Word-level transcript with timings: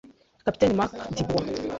(Captain 0.45 0.75
Marc 0.75 0.93
Dubois) 1.15 1.45